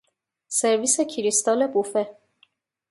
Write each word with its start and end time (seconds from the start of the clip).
سرویس 0.57 0.99
کریستال 1.11 1.67
بوفه 1.67 2.03